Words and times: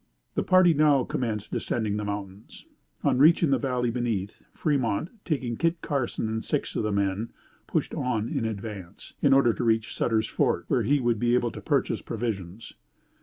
The 0.33 0.41
party 0.41 0.73
now 0.73 1.03
commenced 1.03 1.51
descending 1.51 1.97
the 1.97 2.03
mountains. 2.03 2.65
On 3.03 3.19
reaching 3.19 3.51
the 3.51 3.59
valley 3.59 3.91
beneath, 3.91 4.41
Fremont, 4.51 5.09
taking 5.25 5.57
Kit 5.57 5.79
Carson 5.83 6.27
and 6.27 6.43
six 6.43 6.75
of 6.75 6.81
the 6.81 6.91
men, 6.91 7.29
pushed 7.67 7.93
on 7.93 8.27
in 8.27 8.43
advance, 8.43 9.13
in 9.21 9.31
order 9.31 9.53
to 9.53 9.63
reach 9.63 9.95
Sutter's 9.95 10.25
Fort, 10.25 10.65
where 10.69 10.81
he 10.81 10.99
would 10.99 11.19
be 11.19 11.35
able 11.35 11.51
to 11.51 11.61
purchase 11.61 12.01
provisions. 12.01 12.73